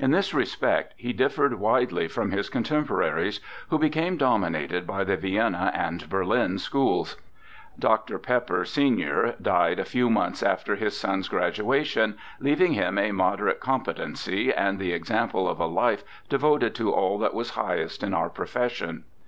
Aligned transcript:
In 0.00 0.10
this 0.10 0.34
respect 0.34 0.94
he 0.96 1.12
differed 1.12 1.54
widely 1.60 2.08
from 2.08 2.32
his 2.32 2.48
contemporaries, 2.48 3.38
who 3.68 3.78
became 3.78 4.16
dominated 4.16 4.84
by 4.84 5.04
the 5.04 5.16
Vienna 5.16 5.70
and 5.72 6.08
Berlin 6.10 6.58
Schools. 6.58 7.16
Dr. 7.78 8.18
Pepper, 8.18 8.64
sen., 8.64 9.34
died 9.40 9.78
a 9.78 9.84
few 9.84 10.10
months 10.10 10.42
after 10.42 10.74
his 10.74 10.96
son's 10.96 11.28
graduation, 11.28 12.18
leaving 12.40 12.72
him 12.72 12.98
a 12.98 13.12
moderate 13.12 13.60
competency, 13.60 14.52
and 14.52 14.80
the 14.80 14.92
example 14.92 15.48
of 15.48 15.60
a 15.60 15.66
life 15.66 16.02
devoted 16.28 16.74
to 16.74 16.90
all 16.92 17.16
that 17.20 17.32
was 17.32 17.50
highest 17.50 18.02
in 18.02 18.12
our 18.12 18.28
profession. 18.28 19.04